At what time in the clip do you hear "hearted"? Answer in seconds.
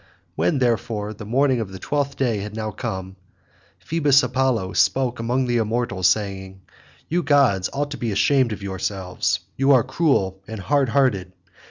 10.89-11.33